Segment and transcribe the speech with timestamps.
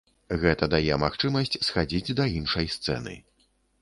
[0.43, 3.15] Гэта дае магчымасць схадзіць да іншай сцэны.